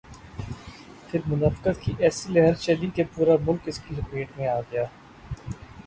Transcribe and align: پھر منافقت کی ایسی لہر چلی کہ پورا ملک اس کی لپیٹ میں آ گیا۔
پھر 1.07 1.19
منافقت 1.27 1.81
کی 1.81 1.93
ایسی 1.99 2.33
لہر 2.33 2.53
چلی 2.63 2.89
کہ 2.95 3.03
پورا 3.15 3.35
ملک 3.45 3.67
اس 3.67 3.79
کی 3.79 3.95
لپیٹ 3.95 4.37
میں 4.37 4.47
آ 4.47 4.59
گیا۔ 4.71 4.85